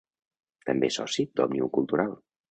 També 0.69 0.89
és 0.93 0.97
soci 1.01 1.25
d'Òmnium 1.39 1.69
Cultural. 1.79 2.17